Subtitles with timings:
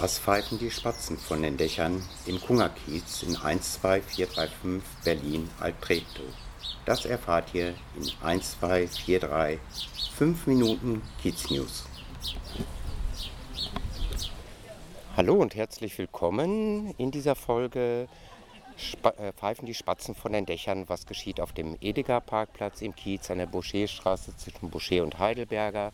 [0.00, 6.22] Was pfeifen die Spatzen von den Dächern im Kungerkiez in 12435 Berlin Alpreto?
[6.84, 9.58] Das erfahrt ihr in 1243
[10.14, 11.84] 5 Minuten Kiez News.
[15.16, 18.06] Hallo und herzlich willkommen in dieser Folge
[18.78, 20.88] Sp äh, pfeifen die Spatzen von den Dächern.
[20.88, 25.90] Was geschieht auf dem Edeka Parkplatz im Kiez an der Boucherstraße zwischen Boucher und Heidelberger?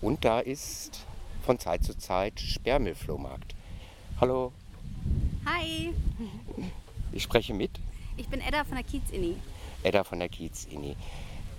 [0.00, 1.06] Und da ist
[1.42, 3.54] von Zeit zu Zeit Sperrmüllflohmarkt.
[4.20, 4.52] Hallo.
[5.44, 5.92] Hi.
[7.12, 7.70] Ich spreche mit.
[8.16, 9.36] Ich bin Edda von der Kiez-Inni.
[9.82, 10.96] Edda von der Kiez-Inni.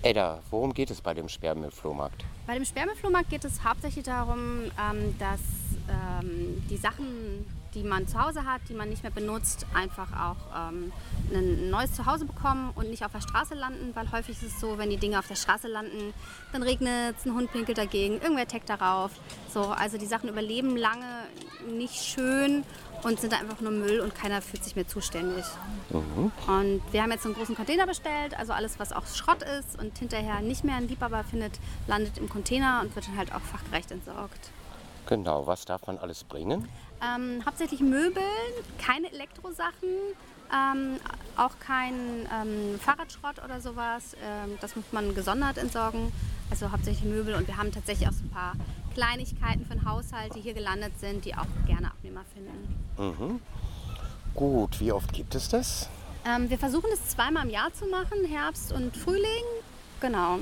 [0.04, 2.26] Edda, worum geht es bei dem Sperrmüllflohmarkt?
[2.46, 5.40] Bei dem Sperrmüllflohmarkt geht es hauptsächlich darum, ähm, dass
[5.88, 10.68] ähm, die Sachen, die man zu Hause hat, die man nicht mehr benutzt, einfach auch
[10.68, 10.92] ähm,
[11.32, 14.76] ein neues Zuhause bekommen und nicht auf der Straße landen, weil häufig ist es so,
[14.76, 16.12] wenn die Dinge auf der Straße landen,
[16.52, 19.10] dann regnet es, ein Hund pinkelt dagegen, irgendwer taggt darauf.
[19.48, 21.24] So, also die Sachen überleben lange
[21.66, 22.64] nicht schön
[23.04, 25.44] und sind einfach nur Müll und keiner fühlt sich mehr zuständig.
[25.90, 26.32] Mhm.
[26.46, 29.96] Und wir haben jetzt einen großen Container bestellt, also alles, was auch Schrott ist und
[29.98, 31.52] hinterher nicht mehr einen Liebhaber findet,
[31.86, 34.50] landet im Container und wird dann halt auch fachgerecht entsorgt.
[35.06, 36.66] Genau, was darf man alles bringen?
[37.02, 38.22] Ähm, hauptsächlich Möbel,
[38.78, 39.90] keine Elektrosachen,
[40.52, 40.98] ähm,
[41.36, 41.94] auch kein
[42.32, 44.16] ähm, Fahrradschrott oder sowas.
[44.22, 46.10] Ähm, das muss man gesondert entsorgen.
[46.54, 48.52] Also hauptsächlich Möbel und wir haben tatsächlich auch so ein paar
[48.94, 52.86] Kleinigkeiten für den Haushalt, die hier gelandet sind, die auch gerne Abnehmer finden.
[52.96, 53.40] Mhm.
[54.36, 55.88] Gut, wie oft gibt es das?
[56.24, 59.42] Ähm, wir versuchen es zweimal im Jahr zu machen, Herbst und Frühling.
[60.00, 60.38] Genau.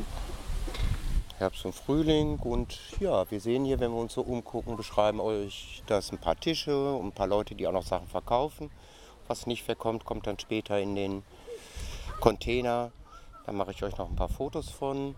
[1.39, 2.39] Herbst und Frühling.
[2.41, 6.39] Und ja, wir sehen hier, wenn wir uns so umgucken, beschreiben euch das ein paar
[6.39, 8.71] Tische und ein paar Leute, die auch noch Sachen verkaufen.
[9.29, 11.23] Was nicht verkommt, kommt dann später in den
[12.21, 12.93] Container.
[13.47, 15.15] Da mache ich euch noch ein paar Fotos von.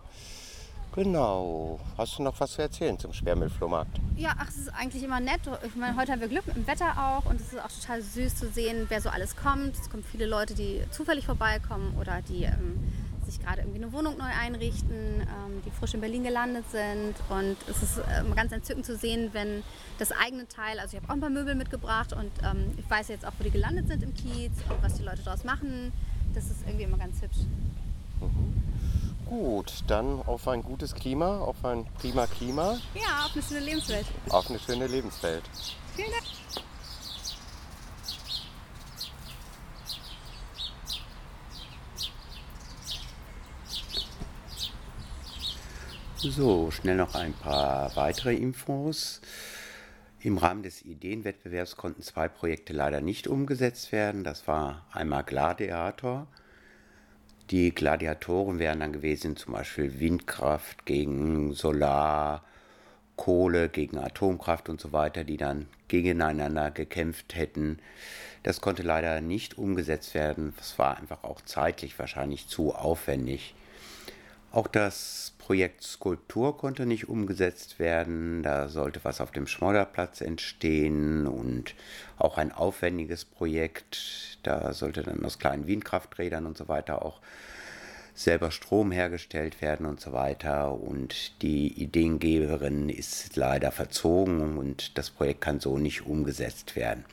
[0.94, 1.80] Genau.
[1.98, 3.98] Hast du noch was zu erzählen zum Sperrmüllflohmarkt?
[4.16, 5.40] Ja, ach, es ist eigentlich immer nett.
[5.66, 8.36] Ich meine, heute haben wir Glück im Wetter auch und es ist auch total süß
[8.36, 9.74] zu sehen, wer so alles kommt.
[9.74, 12.78] Es kommen viele Leute, die zufällig vorbeikommen oder die ähm,
[13.26, 17.14] sich gerade irgendwie eine Wohnung neu einrichten, ähm, die frisch in Berlin gelandet sind.
[17.28, 19.64] Und es ist ähm, ganz entzückend zu sehen, wenn
[19.98, 23.08] das eigene Teil, also ich habe auch ein paar Möbel mitgebracht und ähm, ich weiß
[23.08, 25.92] jetzt auch, wo die gelandet sind im Kiez und was die Leute daraus machen.
[26.34, 27.38] Das ist irgendwie immer ganz hübsch.
[28.20, 28.62] Mhm.
[29.26, 32.78] Gut, dann auf ein gutes Klima, auf ein prima Klima.
[32.94, 34.06] Ja, auf eine schöne Lebenswelt.
[34.28, 35.42] Auf eine schöne Lebenswelt.
[35.96, 36.24] Vielen Dank.
[46.16, 49.20] So, schnell noch ein paar weitere Infos.
[50.20, 54.24] Im Rahmen des Ideenwettbewerbs konnten zwei Projekte leider nicht umgesetzt werden.
[54.24, 56.26] Das war einmal Gladiator.
[57.50, 62.42] Die Gladiatoren wären dann gewesen, zum Beispiel Windkraft gegen Solar,
[63.16, 67.78] Kohle gegen Atomkraft und so weiter, die dann gegeneinander gekämpft hätten.
[68.42, 70.54] Das konnte leider nicht umgesetzt werden.
[70.58, 73.54] Es war einfach auch zeitlich wahrscheinlich zu aufwendig.
[74.50, 78.42] Auch das Projekt Skulptur konnte nicht umgesetzt werden.
[78.42, 81.74] Da sollte was auf dem Schmollerplatz entstehen und
[82.16, 84.38] auch ein aufwendiges Projekt.
[84.42, 87.20] Da sollte dann aus kleinen Windkrafträdern und so weiter auch
[88.14, 90.72] selber Strom hergestellt werden und so weiter.
[90.72, 97.04] Und die Ideengeberin ist leider verzogen und das Projekt kann so nicht umgesetzt werden.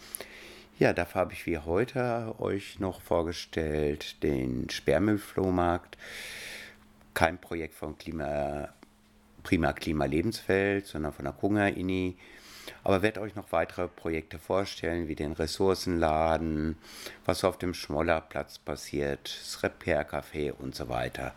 [0.79, 5.97] Ja, dafür habe ich wie heute euch noch vorgestellt den Sperrmüllflohmarkt
[7.13, 8.69] kein Projekt von Klima,
[9.44, 12.17] Prima Klima Lebenswelt, sondern von der Kunga INI.
[12.83, 16.77] Aber werde euch noch weitere Projekte vorstellen, wie den Ressourcenladen,
[17.25, 21.33] was auf dem Schmollerplatz passiert, das Repair-Café und so weiter.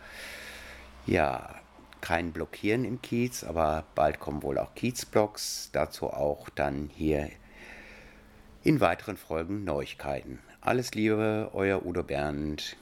[1.05, 1.55] Ja,
[2.01, 5.69] kein Blockieren im Kiez, aber bald kommen wohl auch Kiezblocks.
[5.71, 7.29] Dazu auch dann hier
[8.63, 10.39] in weiteren Folgen Neuigkeiten.
[10.61, 12.75] Alles Liebe, euer Udo Bernd.